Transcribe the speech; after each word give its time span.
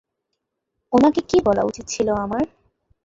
ওনাকে 0.93 1.21
কী 1.29 1.37
বলা 1.45 1.63
উচিত 1.65 1.85
ছিল 1.87 2.07
আমার? 2.25 2.43